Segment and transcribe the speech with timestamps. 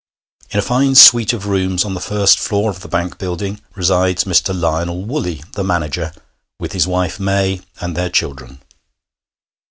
[0.49, 4.23] In a fine suite of rooms on the first floor of the bank building resides
[4.23, 4.51] Mr.
[4.51, 6.11] Lionel Woolley, the manager,
[6.59, 8.61] with his wife May and their children.